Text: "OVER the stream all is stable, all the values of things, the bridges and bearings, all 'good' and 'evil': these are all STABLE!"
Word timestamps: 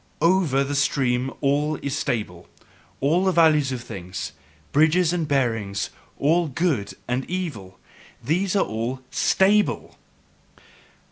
"OVER 0.23 0.63
the 0.63 0.73
stream 0.73 1.31
all 1.41 1.75
is 1.83 1.95
stable, 1.95 2.49
all 3.01 3.23
the 3.25 3.31
values 3.31 3.71
of 3.71 3.83
things, 3.83 4.31
the 4.33 4.71
bridges 4.71 5.13
and 5.13 5.27
bearings, 5.27 5.91
all 6.17 6.47
'good' 6.47 6.95
and 7.07 7.23
'evil': 7.29 7.77
these 8.23 8.55
are 8.55 8.65
all 8.65 9.01
STABLE!" 9.11 9.95